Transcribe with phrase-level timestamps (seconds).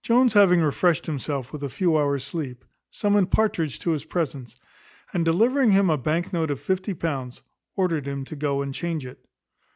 [0.00, 4.54] Jones having refreshed himself with a few hours' sleep, summoned Partridge to his presence;
[5.12, 7.42] and delivering him a bank note of fifty pounds,
[7.74, 9.24] ordered him to go and change it.